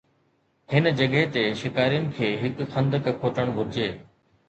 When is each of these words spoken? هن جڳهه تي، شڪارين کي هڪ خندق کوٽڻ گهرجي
هن 0.73 0.89
جڳهه 1.01 1.27
تي، 1.35 1.45
شڪارين 1.61 2.09
کي 2.19 2.33
هڪ 2.47 2.71
خندق 2.75 3.15
کوٽڻ 3.23 3.57
گهرجي 3.63 3.97